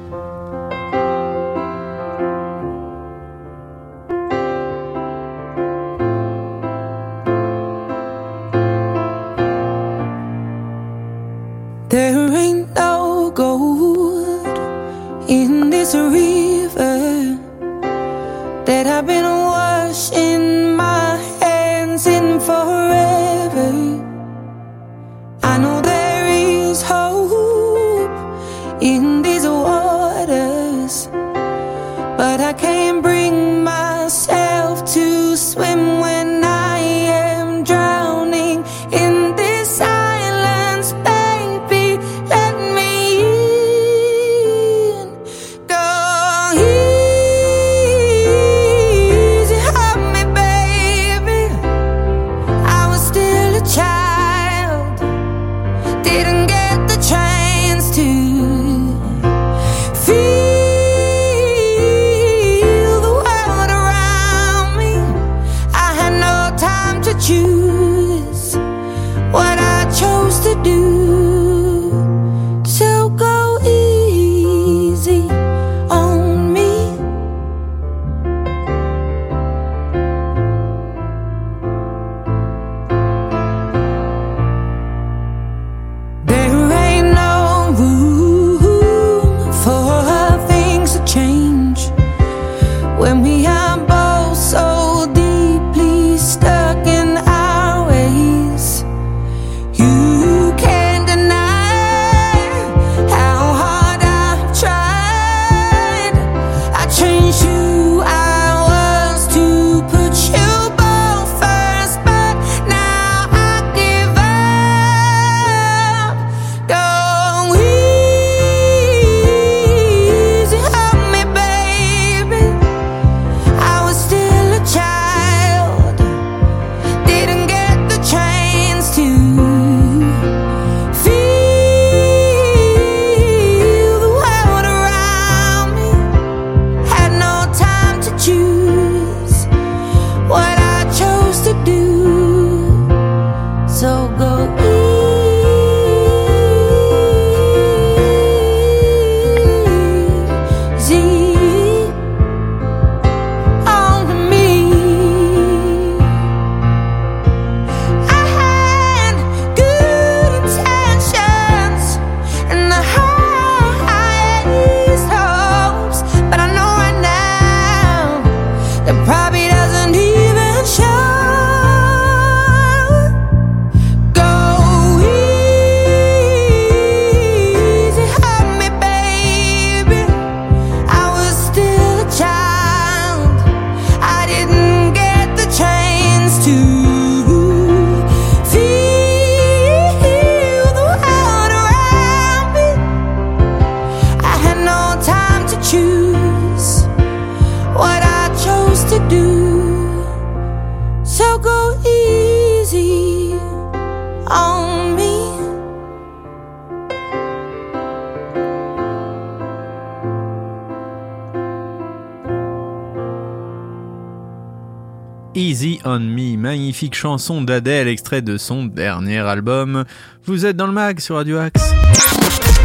[216.39, 219.83] Magnifique chanson d'Adèle, extrait de son dernier album.
[220.25, 221.74] Vous êtes dans le mag sur Radio Axe.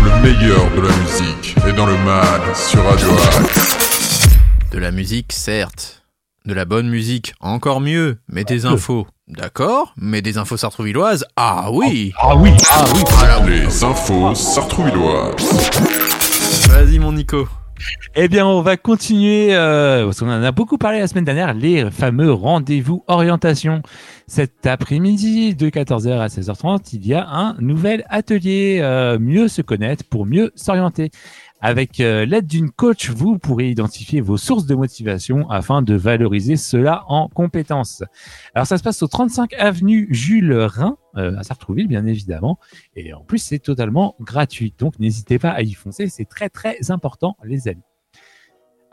[0.03, 3.09] Le meilleur de la musique est dans le mag sur Radio
[3.41, 4.29] Axe.
[4.71, 6.03] De la musique, certes.
[6.47, 8.19] De la bonne musique, encore mieux.
[8.29, 9.93] Mais des infos, d'accord.
[9.97, 12.13] Mais des infos sartrouvilloises, ah oui.
[12.19, 13.51] Ah oui, ah oui.
[13.51, 15.35] Les infos sartrouvilloises.
[16.69, 17.49] Vas-y mon Nico.
[18.15, 21.53] Eh bien, on va continuer, euh, parce qu'on en a beaucoup parlé la semaine dernière,
[21.55, 23.83] les fameux rendez-vous orientation.
[24.27, 29.63] Cet après-midi, de 14h à 16h30, il y a un nouvel atelier, euh, mieux se
[29.63, 31.11] connaître pour mieux s'orienter.
[31.67, 36.57] Avec euh, l'aide d'une coach, vous pourrez identifier vos sources de motivation afin de valoriser
[36.57, 38.03] cela en compétences.
[38.55, 42.59] Alors ça se passe au 35 avenue Jules Rhin, euh, à Sartrouville bien évidemment,
[42.97, 44.75] et en plus c'est totalement gratuit.
[44.79, 47.81] Donc n'hésitez pas à y foncer, c'est très très important les amis.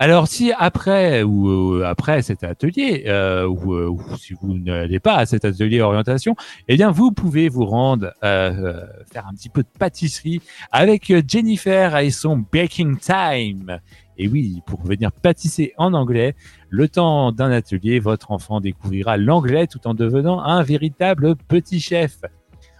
[0.03, 4.99] Alors si après ou euh, après cet atelier euh, ou, euh, ou si vous n'allez
[4.99, 6.35] pas à cet atelier orientation,
[6.67, 12.09] eh bien vous pouvez vous rendre faire un petit peu de pâtisserie avec Jennifer et
[12.09, 13.77] son baking time.
[14.17, 16.33] Et oui, pour venir pâtisser en anglais,
[16.71, 22.17] le temps d'un atelier, votre enfant découvrira l'anglais tout en devenant un véritable petit chef.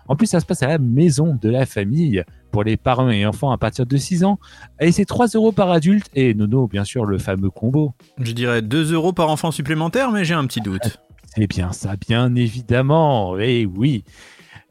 [0.07, 3.25] En plus, ça se passe à la maison de la famille pour les parents et
[3.25, 4.39] enfants à partir de 6 ans.
[4.79, 7.93] Et c'est 3 euros par adulte et Nono, bien sûr, le fameux combo.
[8.19, 10.99] Je dirais 2 euros par enfant supplémentaire, mais j'ai un petit doute.
[11.35, 13.39] C'est bien ça, bien évidemment.
[13.39, 14.03] Et oui.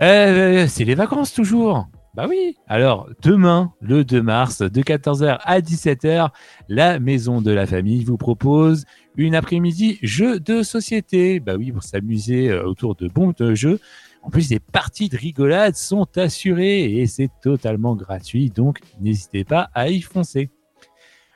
[0.03, 1.88] Euh, c'est les vacances toujours.
[2.15, 2.56] Bah oui.
[2.67, 6.29] Alors, demain, le 2 mars, de 14h à 17h,
[6.69, 8.85] la maison de la famille vous propose
[9.17, 11.41] une après-midi jeu de société.
[11.41, 13.81] Bah oui, pour s'amuser euh, autour de bons jeux.
[14.22, 19.70] En plus, les parties de rigolade sont assurées et c'est totalement gratuit, donc n'hésitez pas
[19.75, 20.50] à y foncer.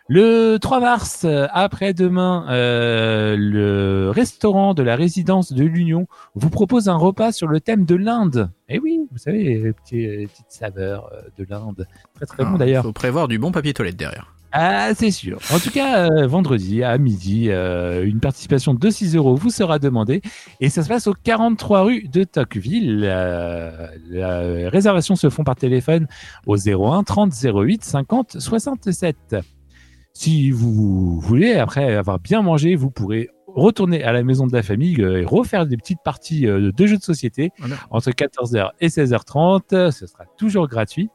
[0.07, 6.91] Le 3 mars, euh, après-demain, euh, le restaurant de la résidence de l'Union vous propose
[6.91, 8.51] un repas sur le thème de l'Inde.
[8.69, 11.87] Et oui, vous savez, les petites saveurs euh, de l'Inde.
[12.17, 12.85] Très très bon Il d'ailleurs.
[12.85, 14.34] faut prévoir du bon papier toilette derrière.
[14.57, 15.41] Ah, c'est sûr.
[15.53, 19.81] En tout cas, euh, vendredi à midi, euh, une participation de 6 euros vous sera
[19.81, 20.23] demandée
[20.61, 23.03] et ça se passe au 43 rue de Tocqueville.
[23.05, 26.07] Euh, les réservations se font par téléphone
[26.47, 29.37] au 01 30 08 50 67.
[30.13, 34.63] Si vous voulez, après avoir bien mangé, vous pourrez retourner à la maison de la
[34.63, 37.75] famille euh, et refaire des petites parties de jeux de société Voilà.
[37.91, 39.91] entre 14h et 16h30.
[39.91, 41.09] Ce sera toujours gratuit.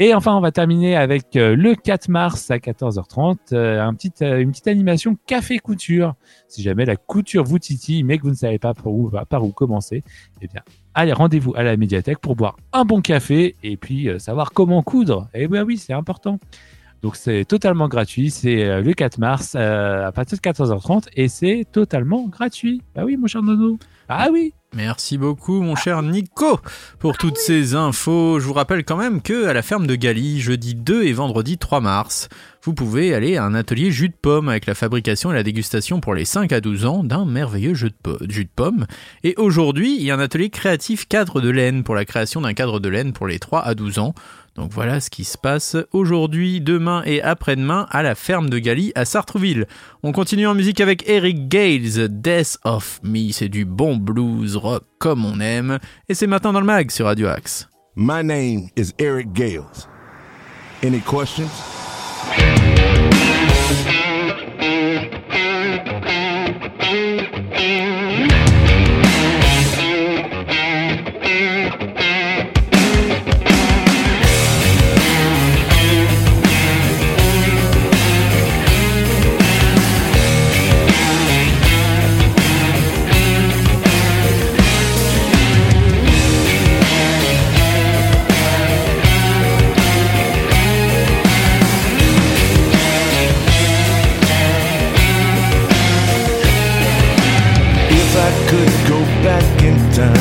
[0.00, 4.12] Et enfin, on va terminer avec euh, le 4 mars à 14h30, euh, un petit,
[4.22, 6.14] euh, une petite animation café couture.
[6.48, 9.44] Si jamais la couture vous titille, mais que vous ne savez pas par où, par
[9.44, 10.02] où commencer,
[10.42, 10.62] eh bien,
[10.94, 15.28] allez, rendez-vous à la médiathèque pour boire un bon café et puis savoir comment coudre.
[15.32, 16.40] Eh bien oui, c'est important.
[17.02, 21.28] Donc c'est totalement gratuit, c'est euh, le 4 mars euh, à partir de 14h30 et
[21.28, 22.82] c'est totalement gratuit.
[22.94, 23.78] Bah oui, mon cher Nono.
[24.08, 24.52] Ah oui.
[24.74, 26.58] Merci beaucoup, mon cher Nico,
[26.98, 28.40] pour toutes ces infos.
[28.40, 31.58] Je vous rappelle quand même que à la ferme de Galie, jeudi 2 et vendredi
[31.58, 32.28] 3 mars,
[32.64, 36.00] vous pouvez aller à un atelier jus de pomme avec la fabrication et la dégustation
[36.00, 38.86] pour les 5 à 12 ans d'un merveilleux jus de, pomme.
[39.22, 42.54] Et aujourd'hui, il y a un atelier créatif cadre de laine pour la création d'un
[42.54, 44.14] cadre de laine pour les 3 à 12 ans.
[44.54, 48.92] Donc voilà ce qui se passe aujourd'hui, demain et après-demain à la ferme de Galie
[48.94, 49.66] à Sartrouville.
[50.02, 53.30] On continue en musique avec Eric Gales, Death of Me.
[53.30, 55.80] C'est du bon blues rock comme on aime.
[56.08, 57.68] Et c'est maintenant dans le mag sur Radio Axe.
[57.94, 59.86] My name is Eric Gales.
[60.82, 61.83] Any questions?
[62.24, 62.73] Podcast.
[99.94, 100.16] Time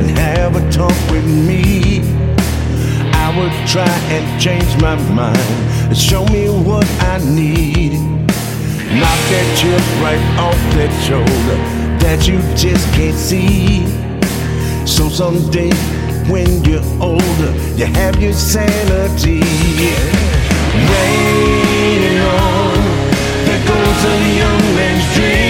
[0.00, 2.00] and have a talk with me,
[3.12, 5.36] I would try and change my mind
[5.88, 7.92] and show me what I need.
[8.98, 11.56] Knock that chip right off that shoulder
[12.02, 13.84] that you just can't see.
[14.86, 15.70] So someday
[16.32, 19.42] when you're older, you have your sanity.
[20.90, 22.74] Rain on,
[23.44, 25.49] there goes a young man's dream.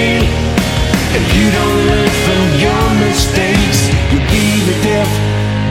[1.13, 5.13] If you don't learn from your mistakes, you'll be the death,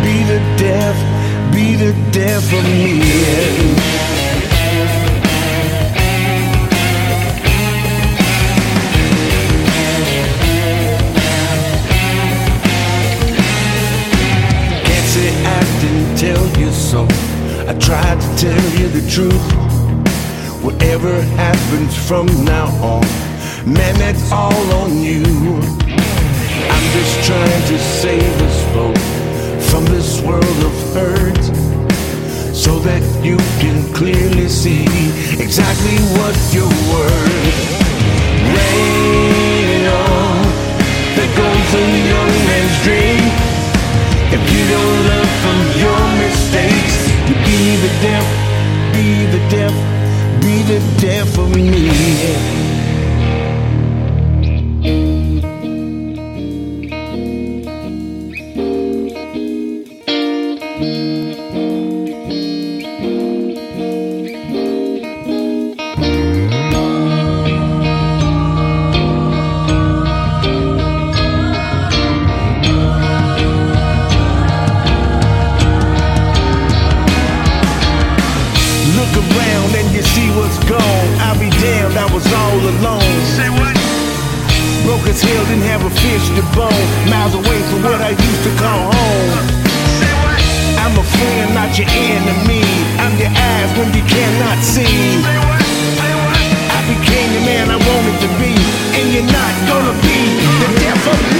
[0.03, 0.99] be the death,
[1.53, 2.99] be the death of me.
[14.83, 17.07] Can't say I didn't tell you so
[17.65, 19.69] I tried to tell you the truth
[20.61, 23.28] Whatever happens from now on
[23.65, 25.23] man, that's all on you.
[25.23, 31.43] I'm just trying to save us both from this world of hurt
[32.55, 34.85] so that you can clearly see
[35.41, 37.79] exactly what you're worth.
[38.55, 40.39] Rain on,
[41.15, 43.23] there goes a young man's dream.
[44.31, 46.95] If you don't learn from your mistakes,
[47.27, 48.25] you be the deaf,
[48.93, 49.73] be the deaf,
[50.41, 52.68] be the deaf of me.
[94.49, 94.85] You cannot see.
[94.85, 95.61] Say what?
[95.61, 96.37] Say what?
[96.73, 98.53] I became the man I wanted to be,
[98.97, 100.19] and you're not gonna be
[100.61, 101.38] the death of me.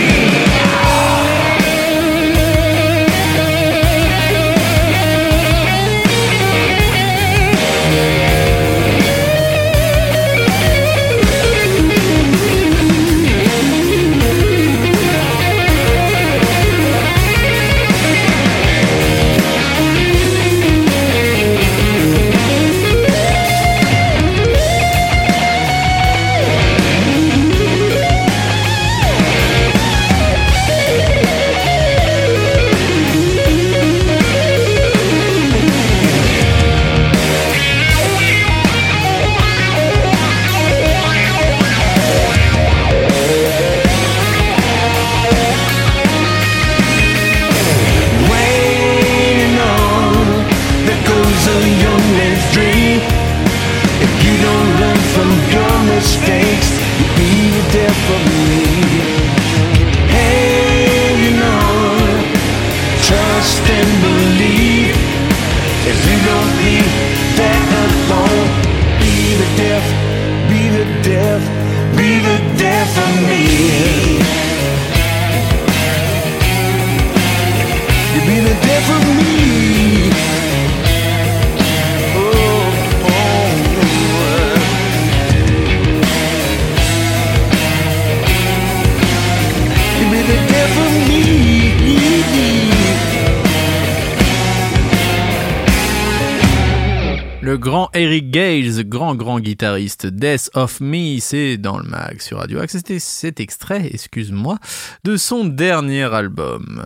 [97.50, 102.38] Le grand Eric Gales, grand grand guitariste, Death of Me, c'est dans le mag sur
[102.38, 102.74] Radio Axe.
[102.74, 104.60] C'était cet extrait, excuse-moi,
[105.04, 106.84] de son dernier album.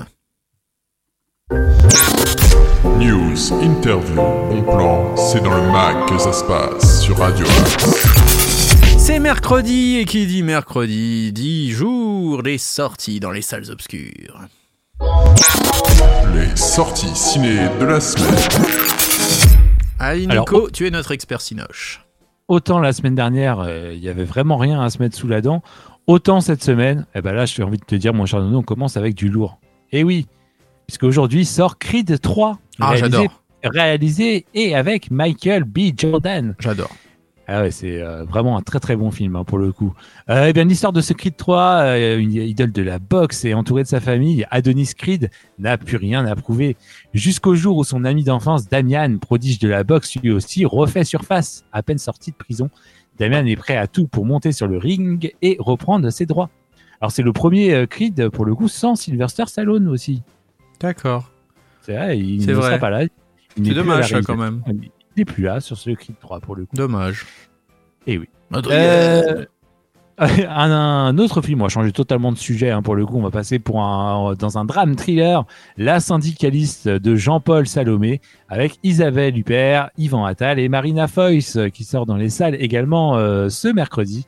[2.97, 8.97] News, interview, bon plan, c'est dans le mag que ça se passe sur Radio Axe.
[8.97, 14.39] C'est mercredi, et qui dit mercredi dit jour des sorties dans les salles obscures.
[16.33, 18.35] Les sorties ciné de la semaine.
[19.99, 22.05] Allez Alors, Nico, tu es notre expert Cinoche.
[22.47, 25.41] Autant la semaine dernière, euh, il y avait vraiment rien à se mettre sous la
[25.41, 25.63] dent.
[26.07, 28.63] Autant cette semaine, eh ben là, j'ai envie de te dire, mon cher Nono, on
[28.63, 29.59] commence avec du lourd.
[29.91, 30.27] Et oui,
[30.87, 32.59] puisque aujourd'hui sort Creed 3.
[32.79, 33.41] Ah, j'adore.
[33.63, 35.91] Réalisé et avec Michael B.
[35.97, 36.55] Jordan.
[36.59, 36.89] J'adore.
[37.47, 39.93] Ah ouais, c'est euh, vraiment un très très bon film hein, pour le coup.
[40.29, 43.53] Euh, eh bien, l'histoire de ce Creed 3, euh, une idole de la boxe et
[43.53, 46.77] entouré de sa famille, Adonis Creed n'a plus rien à prouver.
[47.13, 51.65] Jusqu'au jour où son ami d'enfance, Damian, prodige de la boxe, lui aussi refait surface.
[51.73, 52.69] À peine sorti de prison,
[53.19, 56.49] Damian est prêt à tout pour monter sur le ring et reprendre ses droits.
[57.01, 60.21] Alors c'est le premier euh, Creed pour le coup sans Sylvester Stallone aussi.
[60.79, 61.29] D'accord.
[61.81, 62.69] C'est vrai, il ne vrai.
[62.69, 63.05] sera pas là.
[63.57, 64.63] C'est dommage quand même.
[65.17, 66.75] N'est plus là sur ce Creed 3 pour le coup.
[66.75, 67.25] Dommage.
[68.07, 68.27] Eh oui.
[68.67, 69.45] Euh,
[70.17, 73.23] un, un autre film, on va changer totalement de sujet hein, pour le coup, on
[73.23, 75.45] va passer pour un, dans un drame thriller,
[75.77, 81.83] La syndicaliste de Jean-Paul Salomé, avec Isabelle Huppert, Yvan Attal et Marina Foïs, euh, qui
[81.83, 84.25] sort dans les salles également euh, ce mercredi.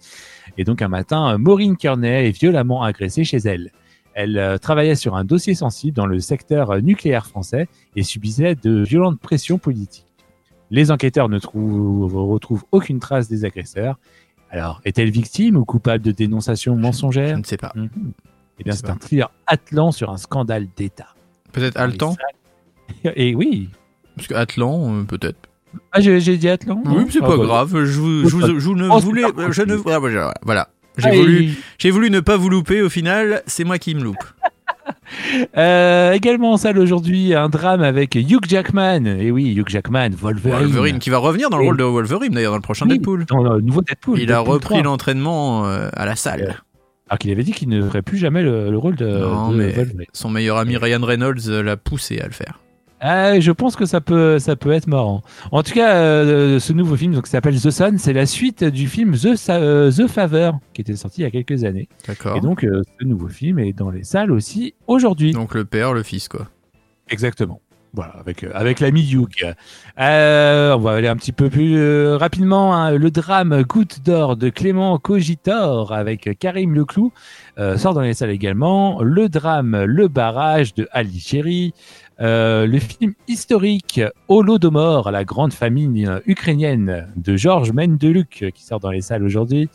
[0.57, 3.71] Et donc un matin, euh, Maureen Kearney est violemment agressée chez elle.
[4.13, 8.55] Elle euh, travaillait sur un dossier sensible dans le secteur euh, nucléaire français et subissait
[8.55, 10.04] de violentes pressions politiques.
[10.71, 13.97] Les enquêteurs ne trouvent- retrouvent aucune trace des agresseurs.
[14.49, 17.71] Alors, est-elle victime ou coupable de dénonciation Je mensongère ne sais pas.
[17.75, 17.89] Mhm.
[18.59, 21.07] Eh bien, Je c'est un thriller atlant sur un scandale d'État.
[21.51, 22.15] Peut-être Altan
[23.15, 23.69] Et oui,
[24.15, 25.37] Parce que Atlan, euh, peut-être.
[25.91, 27.83] Ah, j'ai dit Atlan Oui, non c'est Ah, pas bah, grave.
[27.83, 30.69] Je, vous, je, vous- je ne Oh, voulais, je ne, ah, voilà.
[30.97, 32.81] J'ai voulu, j'ai voulu ne pas vous louper.
[32.81, 34.23] Au final, c'est moi qui me loupe.
[35.57, 39.05] Euh, également en salle aujourd'hui, un drame avec Hugh Jackman.
[39.05, 40.65] Et oui, Hugh Jackman, Wolverine.
[40.67, 43.25] Wolverine qui va revenir dans le rôle de Wolverine d'ailleurs dans le prochain Oui, Deadpool.
[43.25, 44.19] Dans le nouveau Deadpool.
[44.19, 44.81] Il a repris 3.
[44.83, 46.57] l'entraînement euh, à la salle.
[47.09, 49.55] Alors qu'il avait dit qu'il ne ferait plus jamais le, le rôle de, Non, de
[49.57, 50.03] mais- Wolverine.
[50.13, 52.59] Son meilleur ami Ryan Reynolds euh, l'a poussé à le faire.
[53.07, 55.21] Ah, je pense que ça peut, ça peut être marrant.
[55.51, 57.99] En tout cas, euh, ce nouveau film donc, s'appelle The Sun.
[57.99, 61.29] C'est la suite du film The, euh, The Favor qui était sorti il y a
[61.29, 61.87] quelques années.
[62.07, 62.35] D'accord.
[62.35, 65.33] Et donc, euh, ce nouveau film est dans les salles aussi aujourd'hui.
[65.33, 66.47] Donc le père, le fils, quoi.
[67.07, 67.61] Exactement.
[67.93, 69.53] Voilà, avec, avec l'ami Hugh.
[69.99, 72.75] Euh, on va aller un petit peu plus rapidement.
[72.75, 72.91] hein.
[72.91, 77.13] Le drame Goutte d'or de Clément Cogitor avec Karim Leclou
[77.77, 79.01] sort dans les salles également.
[79.01, 81.73] Le drame Le barrage de Ali Chéri.
[82.21, 88.63] Euh, le film historique Holodomor, la grande famille euh, ukrainienne de Georges Mendeluc euh, qui
[88.63, 89.69] sort dans les salles aujourd'hui.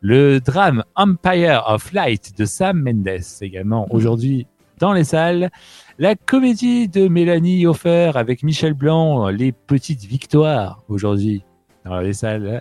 [0.00, 4.48] Le drame Empire of Light de Sam Mendes également aujourd'hui
[4.80, 5.50] dans les salles.
[5.98, 11.44] La comédie de Mélanie Hofer avec Michel Blanc, Les Petites Victoires, aujourd'hui,
[11.84, 12.60] dans les salles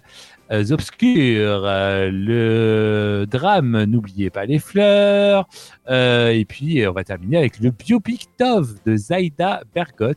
[0.71, 1.63] obscures.
[1.65, 5.47] Euh, le drame N'oubliez pas les fleurs.
[5.89, 10.13] Euh, et puis, euh, on va terminer avec le biopic Tov de Zaida Bergot,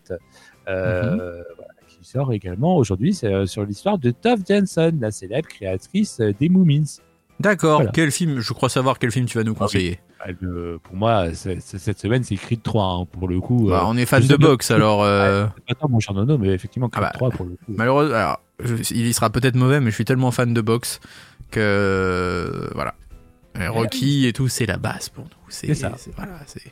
[0.68, 3.18] euh, voilà, qui sort également aujourd'hui.
[3.24, 6.84] Euh, sur l'histoire de Tov Jensen, la célèbre créatrice euh, des Moomins.
[7.40, 7.76] D'accord.
[7.76, 7.90] Voilà.
[7.92, 10.00] Quel film Je crois savoir quel film tu vas nous conseiller.
[10.24, 13.68] Elle, euh, pour moi, cette semaine, c'est Creed 3, hein, pour le coup.
[13.68, 15.02] Bah, euh, on est fan de boxe, alors.
[15.04, 17.58] euh, Attends, mon cher Nono, mais effectivement, Creed Ah bah, 3 pour le coup.
[17.68, 21.00] Malheureusement, alors, il y sera peut-être mauvais, mais je suis tellement fan de boxe
[21.50, 22.94] que euh, voilà.
[23.58, 25.30] Et Rocky et tout, c'est la base pour nous.
[25.48, 25.94] C'est ça.
[26.16, 26.62] voilà, c'est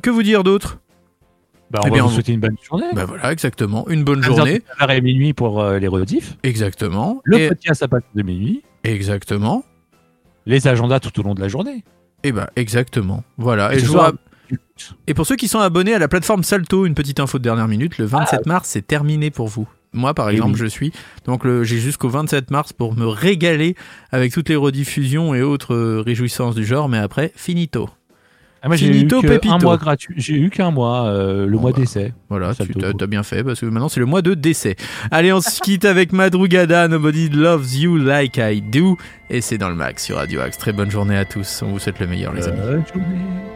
[0.01, 0.79] Que vous dire d'autre?
[1.71, 2.85] Bah, Eh va bien, vous on- souhaiter une bonne journée.
[2.93, 3.87] Bah voilà, exactement.
[3.89, 4.61] Une bonne 15 heures journée.
[4.77, 6.35] à minuit pour euh, les rediffs.
[6.43, 7.21] Exactement.
[7.23, 8.61] Le Et- podcast à partir de minuit.
[8.83, 9.63] Exactement.
[10.45, 11.85] Les agendas tout au long de la journée.
[12.23, 13.23] Et bah exactement.
[13.37, 13.73] Voilà.
[13.73, 14.15] Et je rapp-
[15.07, 17.67] et pour ceux qui sont abonnés à la plateforme Salto, une petite info de dernière
[17.69, 19.67] minute, le 27 mars c'est terminé pour vous.
[19.93, 20.59] Moi par Eh exemple oui.
[20.59, 20.91] je suis.
[21.25, 23.75] Donc j'ai jusqu'au 27 mars pour me régaler
[24.11, 27.89] avec toutes les rediffusions et autres euh, réjouissances du genre, mais après finito.
[28.65, 29.53] Ah, moi, j'ai eu Finito, Pepito.
[29.53, 30.13] un mois gratuit.
[30.17, 31.79] J'ai eu qu'un mois, euh, le Bon, mois bah.
[31.79, 32.13] d'essai.
[32.29, 34.77] Voilà, tu t'as t'as bien fait parce que maintenant c'est le mois de décès.
[35.11, 38.97] Allez, on se quitte avec Madrugada, Nobody Loves You Like I Do.
[39.29, 40.57] Et c'est dans le max sur Radio Axe.
[40.57, 41.61] Très bonne journée à tous.
[41.61, 42.57] On vous souhaite le meilleur, les amis.
[42.61, 43.52] Bonne journée.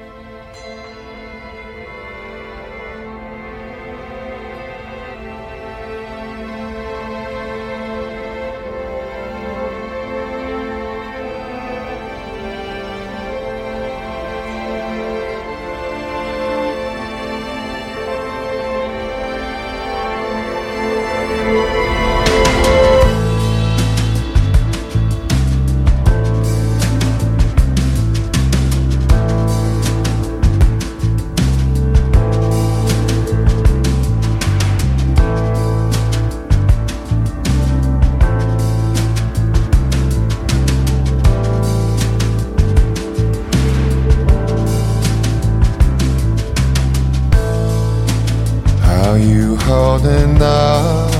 [49.68, 51.12] calling out.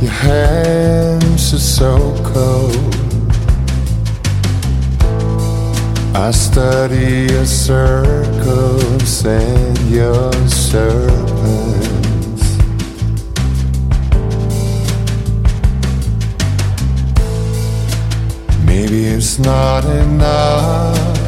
[0.00, 1.92] Your hands are so
[2.24, 2.94] cold.
[6.14, 12.44] I study your circles and your serpents.
[18.64, 21.19] Maybe it's not enough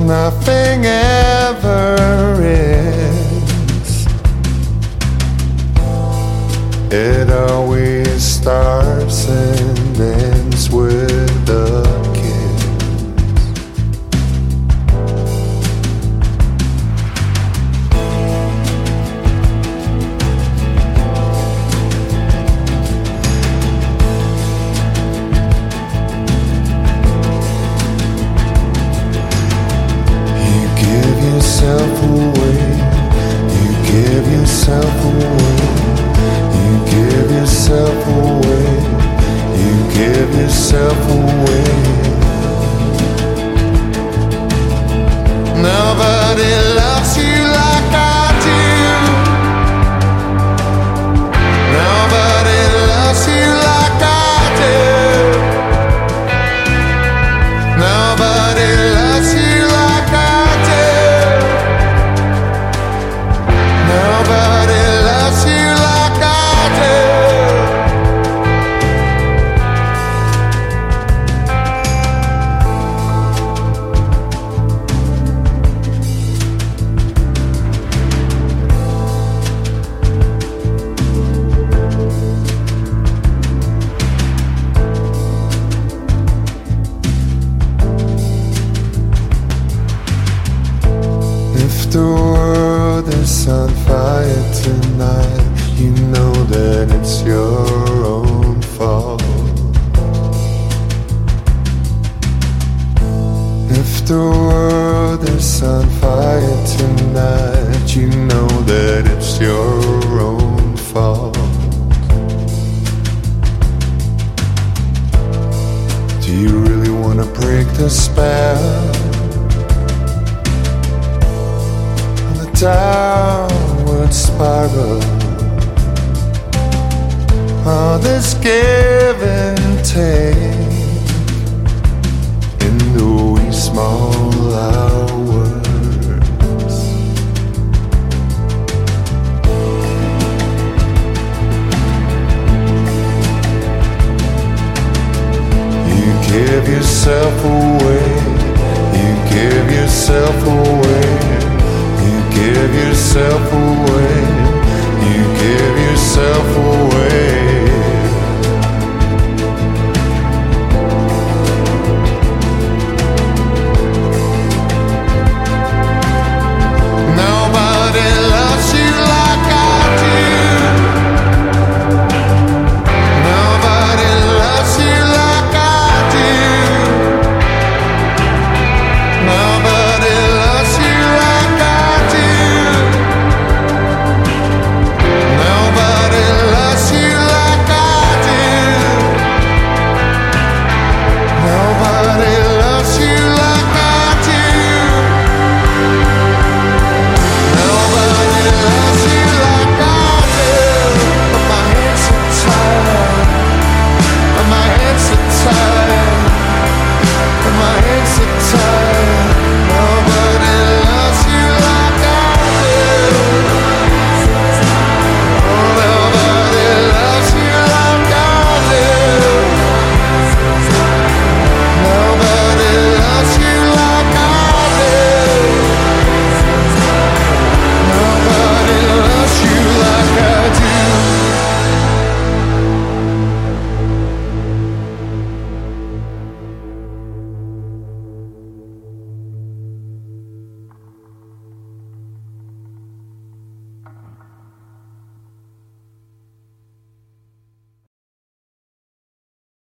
[0.00, 1.96] nothing ever
[2.42, 4.06] is.
[6.92, 12.05] It always starts and ends with the